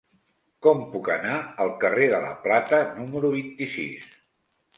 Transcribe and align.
Com 0.67 0.79
puc 0.93 1.09
anar 1.15 1.35
al 1.65 1.69
carrer 1.83 2.07
de 2.15 2.23
la 2.25 2.33
Plata 2.47 2.81
número 2.97 3.31
vint-i-sis? 3.37 4.11